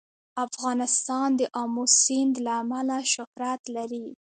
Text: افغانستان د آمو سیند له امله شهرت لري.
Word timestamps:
افغانستان 0.45 1.27
د 1.39 1.41
آمو 1.61 1.83
سیند 2.01 2.33
له 2.45 2.51
امله 2.63 2.97
شهرت 3.13 3.61
لري. 3.75 4.05